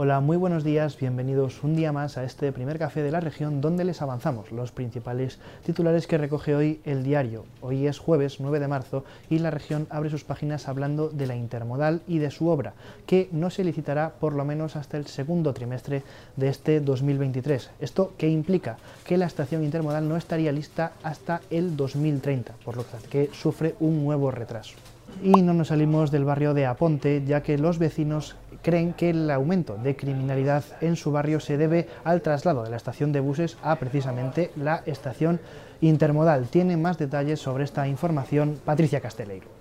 [0.00, 3.60] Hola, muy buenos días, bienvenidos un día más a este primer café de la región
[3.60, 7.46] donde les avanzamos los principales titulares que recoge hoy el diario.
[7.62, 11.34] Hoy es jueves 9 de marzo y la región abre sus páginas hablando de la
[11.34, 12.74] intermodal y de su obra,
[13.06, 16.04] que no se licitará por lo menos hasta el segundo trimestre
[16.36, 17.70] de este 2023.
[17.80, 18.76] ¿Esto qué implica?
[19.04, 24.04] Que la estación intermodal no estaría lista hasta el 2030, por lo que sufre un
[24.04, 24.76] nuevo retraso.
[25.22, 29.30] Y no nos salimos del barrio de Aponte, ya que los vecinos creen que el
[29.30, 33.56] aumento de criminalidad en su barrio se debe al traslado de la estación de buses
[33.62, 35.40] a precisamente la estación
[35.80, 36.48] intermodal.
[36.48, 39.57] Tiene más detalles sobre esta información Patricia Casteleiro.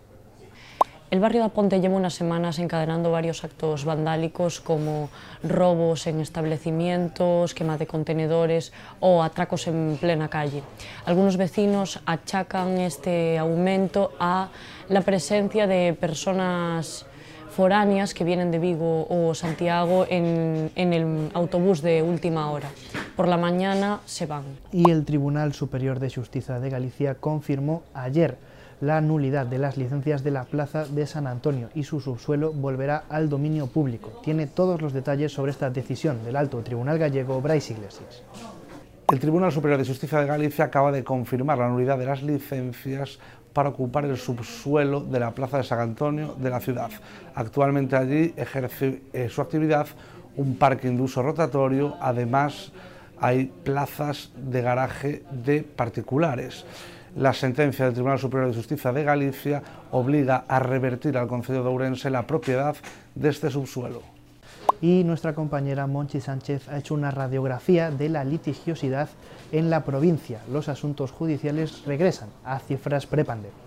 [1.10, 5.10] El barrio de Aponte lleva unas semanas encadenando varios actos vandálicos como
[5.42, 10.64] robos en establecimientos, quema de contenedores o atracos en plena calle.
[11.06, 14.50] Algunos vecinos achacan este aumento a
[14.90, 17.06] la presencia de personas
[17.52, 22.70] foráneas que vienen de Vigo o Santiago en, en, el autobús de última hora.
[23.16, 24.44] Por la mañana se van.
[24.74, 28.38] Y el Tribunal Superior de Justicia de Galicia confirmó ayer
[28.82, 33.04] la nulidad de las licencias de la Plaza de San Antonio y su subsuelo volverá
[33.10, 34.22] al dominio público.
[34.24, 38.24] Tiene todos los detalles sobre esta decisión del Alto Tribunal Gallego Brais Iglesias.
[39.10, 43.20] El Tribunal Superior de Justicia de Galicia acaba de confirmar la nulidad de las licencias
[43.54, 46.92] para ocupar el subsuelo de la Plaza de San Antonio de la ciudad.
[47.34, 49.88] Actualmente allí ejerce eh, su actividad
[50.36, 52.72] un parking de uso rotatorio, además
[53.20, 56.66] hay plazas de garaje de particulares.
[57.18, 61.70] La sentencia del Tribunal Superior de Justicia de Galicia obliga a revertir al Concejo de
[61.70, 62.76] Ourense la propiedad
[63.16, 64.04] de este subsuelo.
[64.82, 69.10] Y nuestra compañera Monchi Sánchez ha hecho una radiografía de la litigiosidad
[69.52, 70.42] en la provincia.
[70.52, 73.67] Los asuntos judiciales regresan a cifras prepandemia.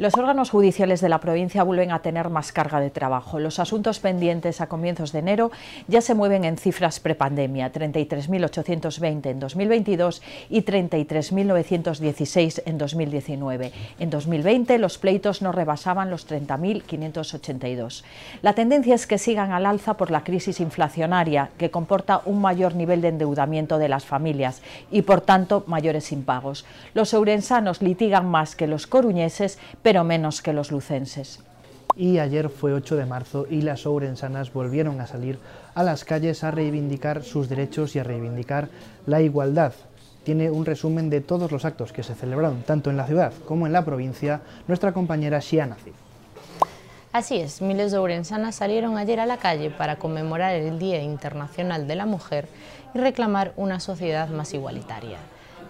[0.00, 3.38] Los órganos judiciales de la provincia vuelven a tener más carga de trabajo.
[3.38, 5.50] Los asuntos pendientes a comienzos de enero
[5.88, 13.72] ya se mueven en cifras prepandemia, 33.820 en 2022 y 33.916 en 2019.
[13.98, 18.02] En 2020 los pleitos no rebasaban los 30.582.
[18.40, 22.74] La tendencia es que sigan al alza por la crisis inflacionaria, que comporta un mayor
[22.74, 26.64] nivel de endeudamiento de las familias y, por tanto, mayores impagos.
[26.94, 31.40] Los eurensanos litigan más que los coruñeses, pero menos que los lucenses.
[31.96, 35.38] Y ayer fue 8 de marzo y las ourensanas volvieron a salir
[35.74, 38.68] a las calles a reivindicar sus derechos y a reivindicar
[39.06, 39.72] la igualdad.
[40.22, 43.66] Tiene un resumen de todos los actos que se celebraron tanto en la ciudad como
[43.66, 45.76] en la provincia nuestra compañera Xiana
[47.12, 51.88] Así es, miles de ourensanas salieron ayer a la calle para conmemorar el Día Internacional
[51.88, 52.46] de la Mujer
[52.94, 55.18] y reclamar una sociedad más igualitaria.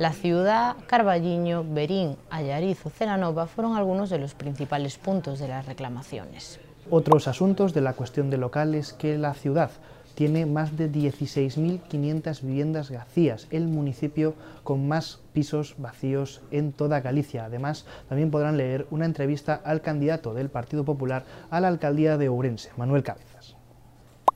[0.00, 5.66] La ciudad, Carballiño, Berín, Ayariz o Celanova fueron algunos de los principales puntos de las
[5.66, 6.58] reclamaciones.
[6.88, 9.70] Otros asuntos de la cuestión de local es que la ciudad
[10.14, 14.32] tiene más de 16.500 viviendas vacías, el municipio
[14.64, 17.44] con más pisos vacíos en toda Galicia.
[17.44, 22.30] Además, también podrán leer una entrevista al candidato del Partido Popular a la alcaldía de
[22.30, 23.59] Ourense, Manuel Cabezas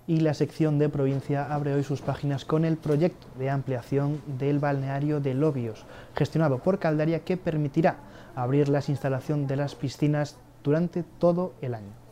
[0.07, 4.59] y la sección de provincia abre hoy sus páginas con el proyecto de ampliación del
[4.59, 5.85] balneario de Lobios,
[6.15, 7.97] gestionado por Caldaria, que permitirá
[8.35, 12.05] abrir las instalaciones de las piscinas durante todo el año.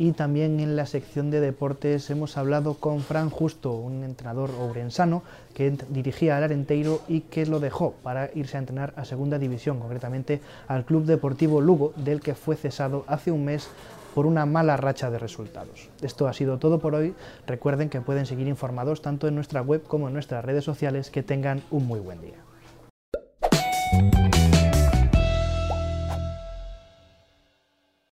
[0.00, 5.24] Y también en la sección de deportes hemos hablado con Fran Justo, un entrenador ourensano
[5.54, 9.80] que dirigía al Arenteiro y que lo dejó para irse a entrenar a Segunda División,
[9.80, 13.68] concretamente al Club Deportivo Lugo, del que fue cesado hace un mes
[14.18, 15.90] por una mala racha de resultados.
[16.02, 17.14] Esto ha sido todo por hoy.
[17.46, 21.08] Recuerden que pueden seguir informados tanto en nuestra web como en nuestras redes sociales.
[21.08, 22.47] Que tengan un muy buen día.